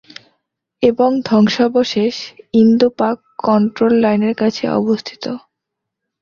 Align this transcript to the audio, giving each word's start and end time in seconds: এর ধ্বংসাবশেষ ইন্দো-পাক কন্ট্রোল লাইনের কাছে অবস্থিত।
এর 0.83 0.93
ধ্বংসাবশেষ 1.25 2.15
ইন্দো-পাক 2.53 3.17
কন্ট্রোল 3.43 3.93
লাইনের 3.95 4.35
কাছে 4.35 4.63
অবস্থিত। 4.79 5.23